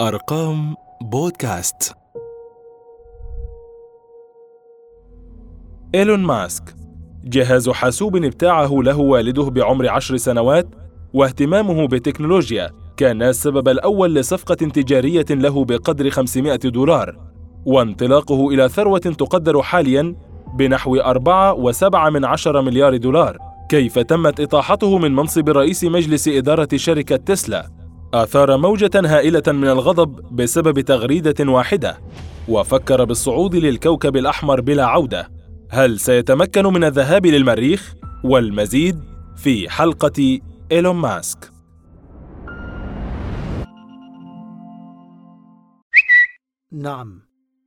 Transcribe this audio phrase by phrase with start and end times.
[0.00, 1.92] أرقام بودكاست.
[5.94, 6.74] إيلون ماسك
[7.24, 10.68] جهاز حاسوب ابتاعه له والده بعمر عشر سنوات
[11.14, 17.16] واهتمامه بالتكنولوجيا كان السبب الأول لصفقة تجارية له بقدر 500 دولار
[17.66, 20.16] وانطلاقه إلى ثروة تقدر حالياً
[20.54, 23.38] بنحو 4.7 من عشر مليار دولار
[23.68, 27.79] كيف تمت إطاحته من منصب رئيس مجلس إدارة شركة تسلا.
[28.14, 31.98] أثار موجة هائلة من الغضب بسبب تغريدة واحدة
[32.48, 35.30] وفكر بالصعود للكوكب الأحمر بلا عودة.
[35.70, 39.00] هل سيتمكن من الذهاب للمريخ؟ والمزيد
[39.36, 40.38] في حلقة
[40.72, 41.52] إيلون ماسك.
[46.72, 47.22] نعم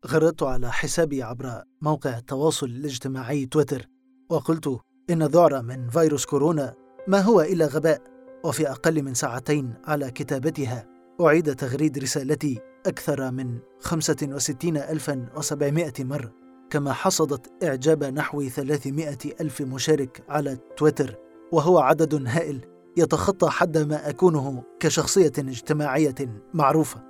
[0.08, 3.86] غردت على حسابي عبر موقع التواصل الاجتماعي تويتر
[4.30, 4.80] وقلت
[5.10, 6.74] إن ذعر من فيروس كورونا
[7.08, 8.13] ما هو إلا غباء.
[8.44, 10.86] وفي أقل من ساعتين على كتابتها
[11.22, 16.34] أعيد تغريد رسالتي أكثر من 65700 مرة
[16.70, 21.16] كما حصدت إعجاب نحو 300 ألف مشارك على تويتر
[21.52, 22.66] وهو عدد هائل
[22.98, 26.16] يتخطى حد ما أكونه كشخصية اجتماعية
[26.54, 27.04] معروفة.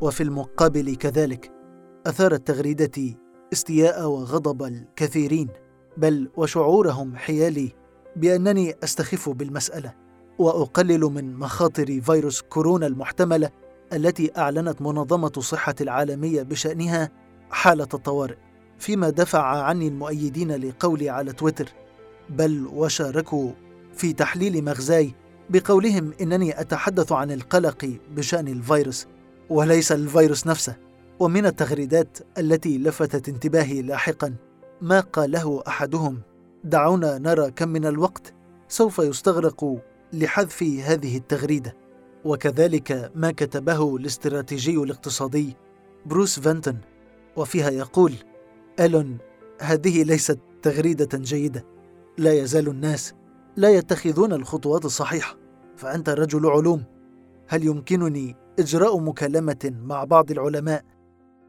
[0.00, 1.52] وفي المقابل كذلك
[2.06, 3.16] أثارت تغريدتي
[3.52, 5.48] استياء وغضب الكثيرين
[5.96, 7.72] بل وشعورهم حيالي
[8.16, 10.07] بأنني أستخف بالمسألة.
[10.38, 13.50] وأقلل من مخاطر فيروس كورونا المحتملة
[13.92, 17.10] التي أعلنت منظمة الصحة العالمية بشأنها
[17.50, 18.36] حالة الطوارئ
[18.78, 21.72] فيما دفع عني المؤيدين لقولي على تويتر.
[22.30, 23.50] بل وشاركوا
[23.94, 25.14] في تحليل مغزاي
[25.50, 29.06] بقولهم إنني أتحدث عن القلق بشأن الفيروس
[29.50, 30.76] وليس الفيروس نفسه
[31.18, 34.34] ومن التغريدات التي لفتت انتباهي لاحقا
[34.80, 36.20] ما قاله أحدهم
[36.64, 38.34] دعونا نرى كم من الوقت
[38.68, 39.76] سوف يستغرق
[40.12, 41.76] لحذف هذه التغريدة.
[42.24, 45.56] وكذلك ما كتبه الاستراتيجي الاقتصادي
[46.06, 46.80] بروس فانتون
[47.36, 48.14] وفيها يقول
[48.80, 49.18] ألون
[49.60, 51.64] هذه ليست تغريدة جيدة.
[52.18, 53.14] لا يزال الناس
[53.56, 55.36] لا يتخذون الخطوات الصحيحة.
[55.76, 56.84] فأنت رجل علوم.
[57.48, 60.84] هل يمكنني إجراء مكالمة مع بعض العلماء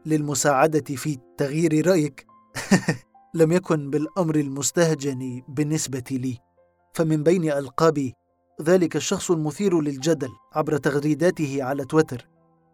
[0.06, 2.26] للمساعدة في تغيير رأيك؟
[3.34, 6.38] لم يكن بالأمر المستهجن بالنسبة لي.
[6.94, 8.14] فمن بين ألقابي
[8.60, 12.28] ذلك الشخص المثير للجدل عبر تغريداته على تويتر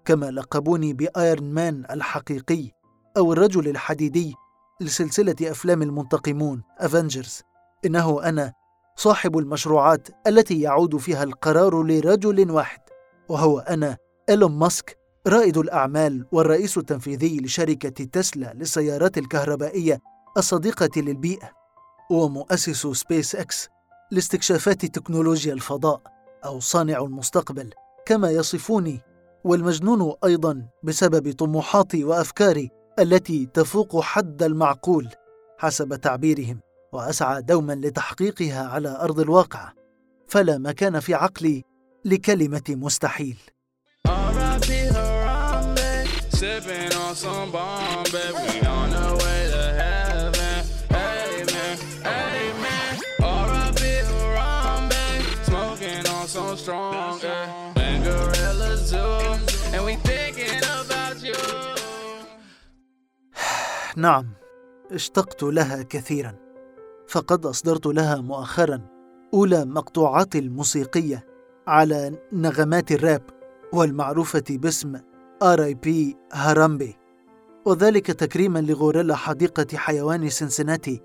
[0.05, 2.71] كما لقبوني بآيرن مان الحقيقي
[3.17, 4.35] أو الرجل الحديدي
[4.81, 7.43] لسلسلة أفلام المنتقمون أفنجرز
[7.85, 8.53] إنه أنا
[8.97, 12.81] صاحب المشروعات التي يعود فيها القرار لرجل واحد
[13.29, 13.97] وهو أنا
[14.29, 20.01] إيلون ماسك رائد الأعمال والرئيس التنفيذي لشركة تسلا للسيارات الكهربائية
[20.37, 21.51] الصديقة للبيئة
[22.11, 23.69] ومؤسس سبيس إكس
[24.11, 26.01] لاستكشافات تكنولوجيا الفضاء
[26.45, 27.71] أو صانع المستقبل
[28.07, 29.01] كما يصفوني
[29.45, 35.09] والمجنون أيضا بسبب طموحاتي وأفكاري التي تفوق حد المعقول
[35.59, 36.61] حسب تعبيرهم
[36.93, 39.73] وأسعى دوما لتحقيقها على أرض الواقع.
[40.29, 41.65] فلا مكان في عقلي
[42.05, 43.37] لكلمة مستحيل.
[56.67, 57.83] Strong, yeah.
[57.87, 59.15] And gorillas too,
[59.75, 61.39] and we thinking about you.
[63.97, 64.27] نعم
[64.91, 66.35] اشتقت لها كثيرا
[67.09, 68.81] فقد أصدرت لها مؤخرا
[69.35, 71.27] أولى مقطوعات الموسيقية
[71.67, 73.23] على نغمات الراب
[73.73, 75.01] والمعروفة باسم
[75.43, 76.97] RIP Harambe
[77.65, 81.03] وذلك تكريما لغوريلا حديقة حيوان سنسناتي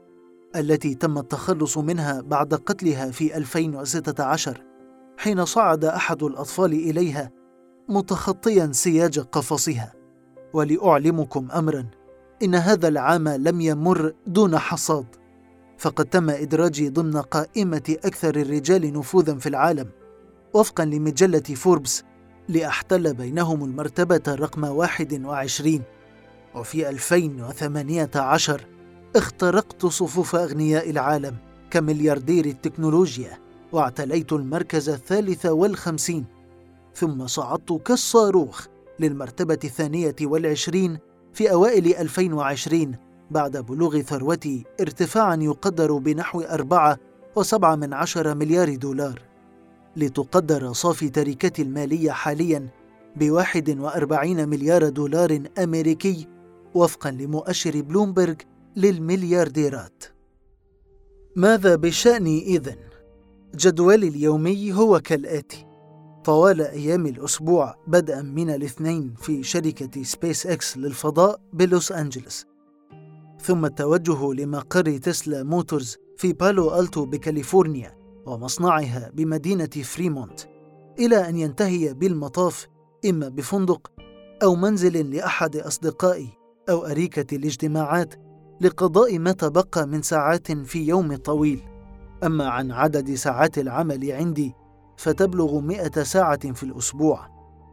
[0.56, 4.71] التي تم التخلص منها بعد قتلها في 2016
[5.22, 7.32] حين صعد أحد الأطفال إليها
[7.90, 9.94] متخطيا سياج قفصها.
[10.54, 11.86] ولأعلمكم امرا
[12.44, 15.06] إن هذا العام لم يمر دون حصاد
[15.78, 19.90] فقد تم إدراجي ضمن قائمة أكثر الرجال نفوذا في العالم
[20.54, 22.04] وفقا لمجلة فوربس
[22.50, 25.82] لأحتل بينهم المرتبة رقم 21
[26.56, 28.62] وفي 2018
[29.16, 31.36] اخترقت صفوف أغنياء العالم
[31.72, 33.51] كملياردير التكنولوجيا.
[33.72, 36.26] واعتليت المركز الثالث والخمسين
[36.96, 38.68] ثم صعدت كالصاروخ
[39.00, 40.98] للمرتبة الثانية والعشرين
[41.34, 42.96] في أوائل 2020
[43.32, 46.98] بعد بلوغ ثروتي ارتفاعا يقدر بنحو أربعة
[47.36, 49.22] وسبعة من عشر مليار دولار
[49.96, 52.68] لتقدر صافي تركتي المالية حاليا
[53.16, 56.28] بواحد وأربعين مليار دولار أمريكي
[56.76, 58.42] وفقا لمؤشر بلومبرج
[58.76, 60.04] للمليارديرات
[61.36, 62.91] ماذا بشأني إذن؟
[63.56, 65.66] جدولي اليومي هو كالآتي.
[66.24, 72.46] طوال أيام الأسبوع بدءا من الاثنين في شركة سبيس إكس للفضاء بلوس أنجلوس.
[73.42, 80.40] ثم التوجه لمقر تسلا موتورز في بالو ألتو بكاليفورنيا ومصنعها بمدينة فريمونت
[81.00, 82.68] إلى أن ينتهي بالمطاف
[83.06, 83.92] إما بفندق
[84.44, 86.30] أو منزل لأحد أصدقائي
[86.70, 88.14] أو أريكة الاجتماعات
[88.62, 91.71] لقضاء ما تبقى من ساعات في يوم طويل.
[92.24, 94.56] أما عن عدد ساعات العمل عندي
[94.98, 97.28] فتبلغ مئة ساعة في الأسبوع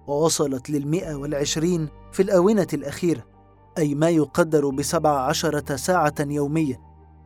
[0.06, 3.25] ووصلت للمئة والعشرين في الآونة الأخيرة
[3.79, 6.79] أي ما يقدر بسبع عشرة ساعة يوميا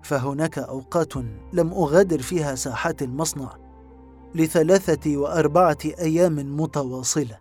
[0.03, 1.17] فهناك أوقات
[1.53, 3.57] لم أغادر فيها ساحات المصنع
[4.35, 7.39] لثلاثة وأربعة أيام متواصلة.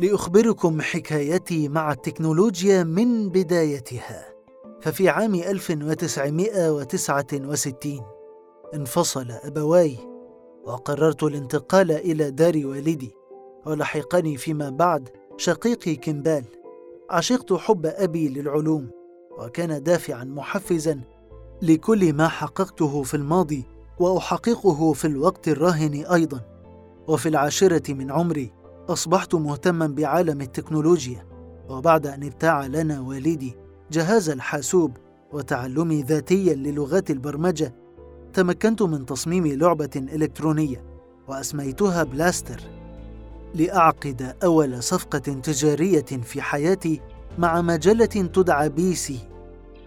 [0.00, 4.33] لأخبركم حكايتي مع التكنولوجيا من بدايتها.
[4.84, 8.00] ففي عام 1969
[8.74, 9.98] انفصل أبواي
[10.64, 13.12] وقررت الانتقال إلى دار والدي
[13.66, 16.44] ولحقني فيما بعد شقيقي كمبال.
[17.10, 18.90] عشقت حب أبي للعلوم
[19.38, 21.00] وكان دافعا محفزا
[21.62, 23.64] لكل ما حققته في الماضي
[23.98, 26.40] وأحققه في الوقت الراهن أيضا.
[27.08, 28.52] وفي العاشرة من عمري
[28.88, 31.26] أصبحت مهتما بعالم التكنولوجيا
[31.68, 33.63] وبعد أن ابتاع لنا والدي
[33.94, 34.96] جهاز الحاسوب
[35.32, 37.74] وتعلمي ذاتيا للغات البرمجة
[38.32, 40.84] تمكنت من تصميم لعبة إلكترونية
[41.28, 42.60] وأسميتها Blastar
[43.54, 47.00] لأعقد أول صفقة تجارية في حياتي
[47.38, 49.18] مع مجلة تدعى PC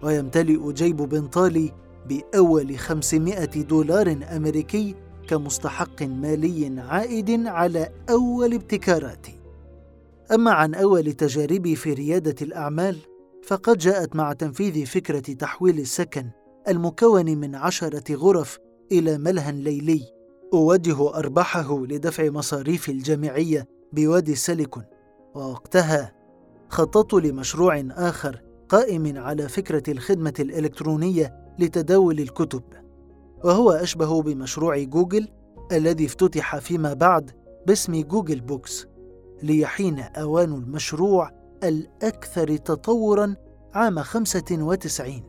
[0.02, 1.72] ويمتلئ جيب بنطالي
[2.08, 4.94] بأول 500 دولار أمريكي
[5.28, 9.38] كمستحق مالي عائد على أول ابتكاراتي.
[10.34, 12.96] أما عن أول تجاربي في ريادة الأعمال
[13.48, 16.30] فقد جاءت مع تنفيذ فكرة تحويل السكن
[16.68, 18.58] المكون من عشرة غرف
[18.92, 20.02] إلى ملهى ليلي.
[20.54, 24.84] أوجه أرباحه لدفع مصاريف الجامعية بوادي السيليكون
[25.34, 26.12] ووقتها
[26.68, 32.62] خططت لمشروع آخر قائم على فكرة الخدمة الإلكترونية لتداول الكتب.
[33.44, 35.28] وهو أشبه بمشروع جوجل
[35.72, 37.30] الذي افتتح فيما بعد
[37.66, 38.86] باسم Google Books.
[39.42, 43.34] ليحين أوان المشروع الأكثر تطورا
[43.74, 45.22] عام 95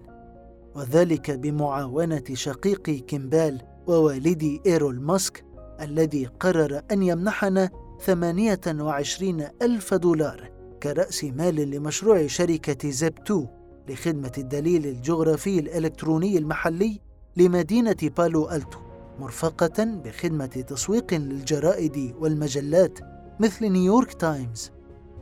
[0.76, 5.46] وذلك بمعاونة شقيقي كيمبال ووالدي إيرول ماسك
[5.82, 7.70] الذي قرر أن يمنحنا
[8.02, 10.52] 28 ألف دولار
[10.84, 13.48] كرأس مال لمشروع شركة Zip2
[13.90, 17.00] لخدمة الدليل الجغرافي الإلكتروني المحلي
[17.38, 18.80] لمدينة بالو ألتو
[19.20, 23.00] مرفقة بخدمة تسويق للجرائد والمجلات
[23.40, 24.72] مثل نيويورك تايمز.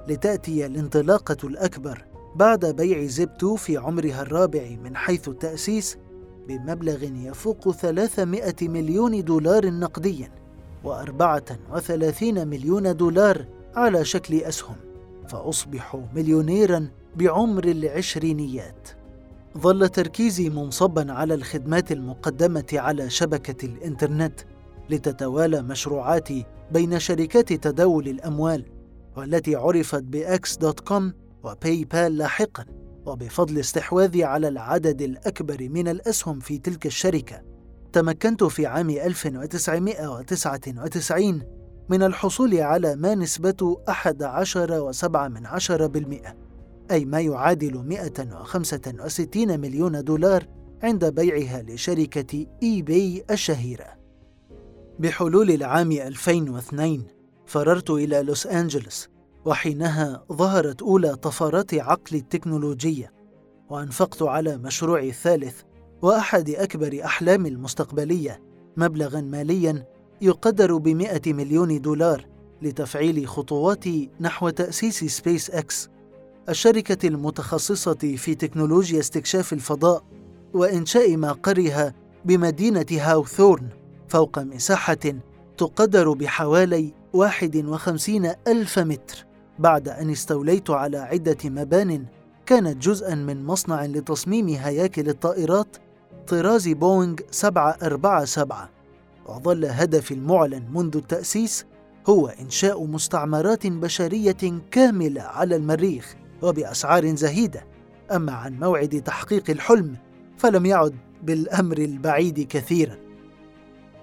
[0.08, 2.06] لتأتي الانطلاقة الأكبر
[2.36, 5.98] بعد بيع 2 في عمرها الرابع من حيث التأسيس
[6.48, 10.32] بمبلغ يفوق 300 مليون دولار نقديا
[10.86, 13.46] و34 مليون دولار
[13.76, 14.76] على شكل أسهم
[15.28, 18.90] فأصبح مليونيرا بعمر العشرينيات.
[19.58, 24.40] ظل تركيزي منصبا على الخدمات المقدمة على شبكة الإنترنت
[24.90, 28.77] لتتوالى مشروعاتي بين شركات تداول الأموال
[29.18, 32.66] والتي عرفت ب X.com و PayPal لاحقا
[33.06, 37.42] وبفضل استحواذي على العدد الأكبر من الأسهم في تلك الشركة.
[37.94, 41.42] تمكنت في عام 1999
[41.90, 46.36] من الحصول على ما نسبة 11.7%
[46.92, 50.48] أي ما يعادل 165 مليون دولار
[50.84, 53.98] عند بيعها لشركة إي باي الشهيرة.
[55.00, 57.17] بحلول العام 2002
[57.48, 59.08] فررت إلى لوس أنجلوس
[59.46, 63.14] وحينها ظهرت أولى طفرات عقل التكنولوجية
[63.70, 65.62] وأنفقت على مشروعي الثالث
[66.02, 68.42] وأحد أكبر أحلامي المستقبلية
[68.78, 69.86] مبلغا ماليا
[70.22, 72.26] يقدر بمئة مليون دولار
[72.62, 75.90] لتفعيل خطواتي نحو تأسيس سبيس أكس
[76.50, 80.04] الشركة المتخصصة في تكنولوجيا استكشاف الفضاء
[80.54, 81.94] وإنشاء مقرها
[82.26, 83.70] بمدينة هاوثورن
[84.08, 84.98] فوق مساحة
[85.58, 89.26] تقدر بحوالي 51 ألف متر.
[89.60, 92.06] بعد أن استوليت على عدة مبان
[92.46, 95.78] كانت جزءا من مصنع لتصميم هياكل الطائرات
[96.28, 98.68] طراز بوينغ 747
[99.26, 101.66] وظل هدفي المعلن منذ التأسيس
[102.10, 107.66] هو إنشاء مستعمرات بشرية كاملة على المريخ وبأسعار زهيدة.
[108.12, 109.98] أما عن موعد تحقيق الحلم
[110.38, 112.98] فلم يعد بالأمر البعيد كثيرا.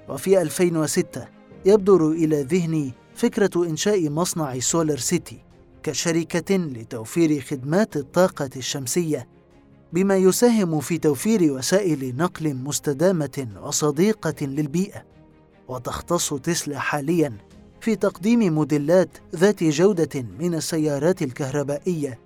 [0.09, 1.29] وفي 2006
[1.65, 5.39] يبدر إلى ذهني فكرة إنشاء مصنع SolarCity
[5.83, 9.29] كشركة لتوفير خدمات الطاقة الشمسية
[9.93, 15.05] بما يساهم في توفير وسائل نقل مستدامة وصديقة للبيئة
[15.69, 17.33] وتختص تسلا حاليا
[17.81, 22.19] في تقديم موديلات ذات جودة من السيارات الكهربائية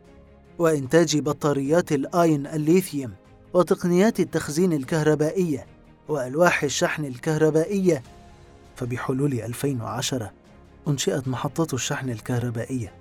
[0.59, 3.12] وإنتاج بطاريات الآين الليثيوم
[3.54, 5.66] وتقنيات التخزين الكهربائية
[6.09, 8.02] وألواح الشحن الكهربائية.
[8.76, 10.33] فبحلول 2010
[10.88, 12.92] أنشئت محطات الشحن الكهربائية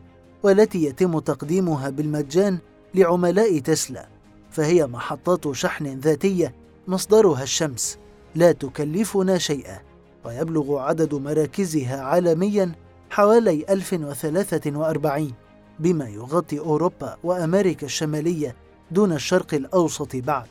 [0.44, 2.60] والتي يتم تقديمها بالمجان
[2.96, 4.08] لعملاء تسلا
[4.52, 6.56] فهي محطات شحن ذاتية
[6.88, 7.98] مصدرها الشمس
[8.36, 9.80] لا تكلفنا شيئا
[10.26, 12.72] ويبلغ عدد مراكزها عالميا
[13.10, 15.34] حوالي 1043
[15.80, 18.56] بما يغطي أوروبا وأمريكا الشمالية
[18.92, 20.48] دون الشرق الأوسط بعد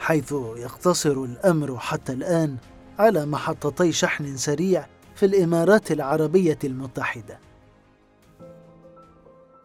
[0.00, 2.56] حيث يقتصر الأمر حتى الآن
[2.98, 7.38] على محطتي شحن سريع في الإمارات العربية المتحدة.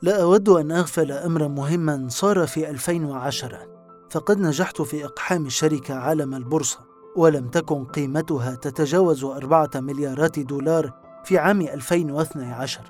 [0.02, 3.60] لا أود أن أغفل أمرا مهما صار في 2010
[4.10, 6.80] فقد نجحت في إقحام الشركة عالم البورصة
[7.16, 10.94] ولم تكن قيمتها تتجاوز أربعة مليارات دولار
[11.24, 12.82] في عام 2012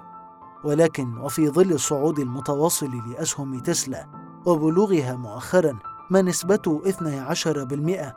[0.63, 4.07] ولكن وفي ظل الصعود المتواصل لأسهم تسلا
[4.45, 8.13] وبلوغها مؤخرا ما نسبته 12%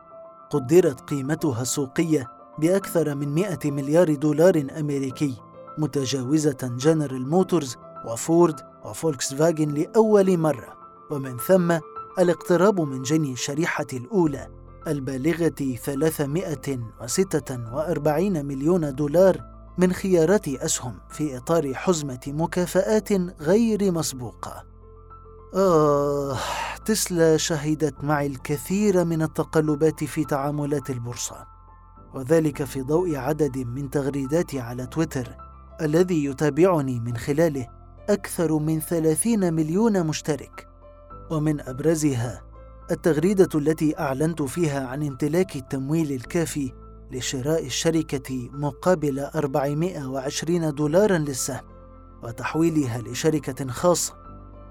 [0.50, 5.34] قدرت قيمتها السوقية بأكثر من 100 مليار دولار أمريكي
[5.78, 10.74] متجاوزة جنرال موتورز وفورد وفولكس فاجن لأول مرة
[11.10, 11.78] ومن ثم
[12.18, 14.48] الاقتراب من جني الشريحة الأولى
[14.86, 19.40] البالغة 346 مليون دولار
[19.78, 24.64] من خيارات أسهم في إطار حزمة مكافآت غير مسبوقة.
[25.54, 26.36] آه،
[26.84, 31.46] تسلا شهدت معي الكثير من التقلبات في تعاملات البورصة،
[32.14, 35.36] وذلك في ضوء عدد من تغريداتي على تويتر
[35.80, 37.66] الذي يتابعني من خلاله
[38.08, 40.68] أكثر من 30 مليون مشترك،
[41.30, 42.42] ومن أبرزها
[42.90, 46.72] التغريدة التي أعلنت فيها عن امتلاك التمويل الكافي
[47.12, 51.64] لشراء الشركة مقابل 420 دولارا للسهم
[52.22, 54.14] وتحويلها لشركة خاصة.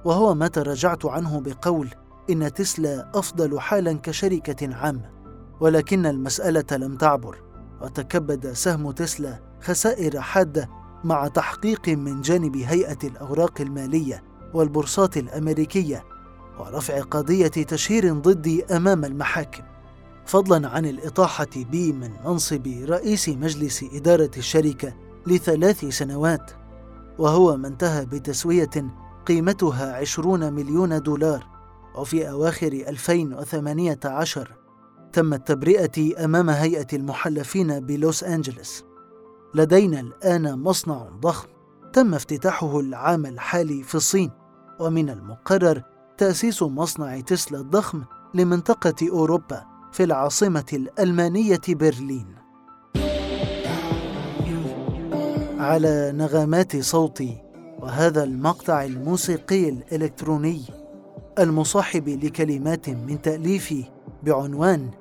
[0.05, 1.89] وهو ما تراجعت عنه بقول
[2.29, 5.12] إن تسلا أفضل حالا كشركة عامة.
[5.63, 7.37] ولكن المسألة لم تعبر.
[7.81, 10.69] وتكبد سهم تسلا خسائر حادة
[11.03, 16.03] مع تحقيق من جانب هيئة الأوراق المالية والبورصات الأمريكية
[16.59, 19.63] ورفع قضية تشهير ضدي أمام المحاكم.
[20.25, 24.93] فضلا عن الإطاحة بي من منصب رئيس مجلس إدارة الشركة
[25.27, 26.51] لثلاث سنوات
[27.17, 28.93] وهو ما انتهى بتسوية
[29.25, 31.47] قيمتها عشرون مليون دولار.
[31.95, 34.62] وفي أواخر 2018
[35.13, 38.83] تمت تبرئتي أمام هيئة المحلفين بلوس أنجلس
[39.55, 41.47] لدينا الآن مصنع ضخم
[41.93, 44.31] تم افتتاحه العام الحالي في الصين
[44.79, 45.83] ومن المقرر
[46.17, 48.03] تأسيس مصنع تسلا الضخم
[48.33, 52.35] لمنطقة أوروبا في العاصمة الألمانية برلين.
[55.59, 57.41] على نغمات صوتي
[57.79, 60.61] وهذا المقطع الموسيقي الإلكتروني
[61.39, 63.83] المصاحب لكلمات من تأليفي
[64.23, 64.91] بعنوان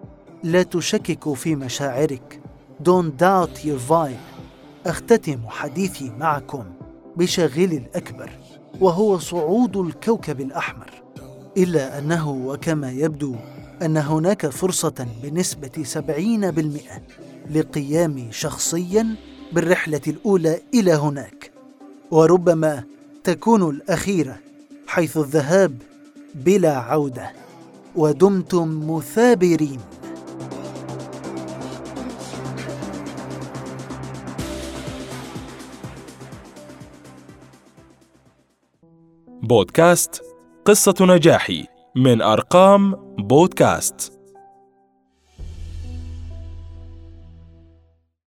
[0.45, 2.41] لا تشكك في مشاعرك.
[2.85, 4.43] Don't doubt your vibe.
[4.87, 6.65] أختتم حديثي معكم
[7.17, 8.31] بشاغل الأكبر
[8.81, 10.91] وهو صعود الكوكب الأحمر.
[11.57, 13.37] إلا أنه وكما يبدو
[13.83, 17.03] أن هناك فرصة بنسبة 70%
[17.51, 19.15] لقيامي شخصيا
[19.53, 21.53] بالرحلة الأولى إلى هناك.
[22.11, 22.85] وربما
[23.25, 24.37] تكون الأخيرة
[24.87, 25.83] حيث الذهاب
[26.35, 27.31] بلا عودة.
[27.97, 29.81] ودمتم مثابرين.
[39.53, 40.23] بودكاست
[40.65, 41.65] قصة نجاحي
[41.97, 44.12] من أرقام بودكاست.